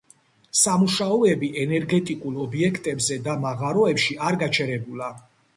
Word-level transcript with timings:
სამუშაოები 0.59 1.49
ენერგეტიკულ 1.65 2.39
ობიექტებზე 2.45 3.21
და 3.29 3.39
მაღაროებში 3.47 4.21
არ 4.31 4.43
გაჩერებულა. 4.47 5.13